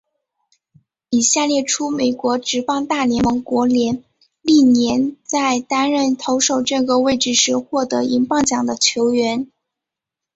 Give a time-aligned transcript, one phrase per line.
[1.11, 4.03] 以下列出美国职棒大联盟国联
[4.41, 9.45] 历年在担任投手这个位置时获得银棒奖的球员。